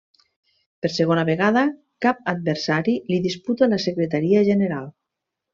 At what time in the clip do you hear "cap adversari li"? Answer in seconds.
2.07-3.21